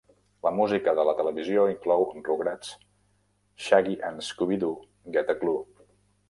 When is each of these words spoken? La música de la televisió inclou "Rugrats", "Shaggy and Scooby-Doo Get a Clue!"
La 0.45 0.51
música 0.59 0.93
de 0.99 1.03
la 1.09 1.13
televisió 1.19 1.65
inclou 1.73 2.05
"Rugrats", 2.29 2.71
"Shaggy 3.67 3.95
and 4.09 4.25
Scooby-Doo 4.31 4.73
Get 5.19 5.33
a 5.37 5.39
Clue!" 5.45 5.63